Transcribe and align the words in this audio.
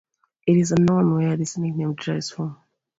It 0.47 0.57
is 0.57 0.71
unknown 0.71 1.13
where 1.13 1.37
this 1.37 1.59
nickname 1.59 1.93
derives 1.93 2.31
from. 2.31 2.57